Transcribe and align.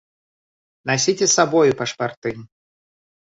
Насіце 0.91 1.25
з 1.27 1.35
сабою 1.37 1.71
пашпарты! 1.81 2.31